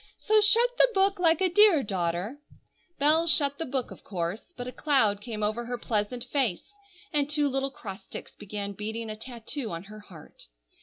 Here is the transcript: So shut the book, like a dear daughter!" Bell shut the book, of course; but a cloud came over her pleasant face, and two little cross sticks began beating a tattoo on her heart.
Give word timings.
So 0.17 0.41
shut 0.41 0.71
the 0.79 0.89
book, 0.95 1.19
like 1.19 1.41
a 1.41 1.47
dear 1.47 1.83
daughter!" 1.83 2.39
Bell 2.97 3.27
shut 3.27 3.59
the 3.59 3.67
book, 3.67 3.91
of 3.91 4.03
course; 4.03 4.51
but 4.57 4.65
a 4.65 4.71
cloud 4.71 5.21
came 5.21 5.43
over 5.43 5.65
her 5.65 5.77
pleasant 5.77 6.23
face, 6.23 6.73
and 7.13 7.29
two 7.29 7.47
little 7.47 7.69
cross 7.69 8.03
sticks 8.05 8.33
began 8.33 8.71
beating 8.73 9.11
a 9.11 9.15
tattoo 9.15 9.69
on 9.69 9.83
her 9.83 9.99
heart. 9.99 10.47